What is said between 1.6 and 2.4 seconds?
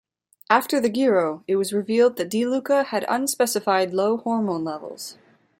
revealed that